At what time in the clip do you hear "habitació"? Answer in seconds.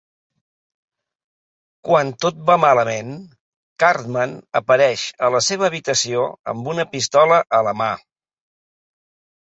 5.71-6.25